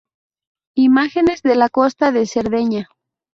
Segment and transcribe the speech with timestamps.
[0.79, 2.89] Imágenes de la costa de Cerdeña